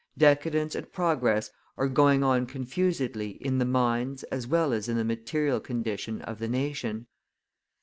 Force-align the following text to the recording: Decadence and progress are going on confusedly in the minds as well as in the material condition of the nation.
Decadence 0.17 0.73
and 0.73 0.91
progress 0.91 1.51
are 1.77 1.87
going 1.87 2.23
on 2.23 2.47
confusedly 2.47 3.37
in 3.39 3.59
the 3.59 3.65
minds 3.65 4.23
as 4.31 4.47
well 4.47 4.73
as 4.73 4.89
in 4.89 4.97
the 4.97 5.03
material 5.05 5.59
condition 5.59 6.23
of 6.23 6.39
the 6.39 6.47
nation. 6.49 7.05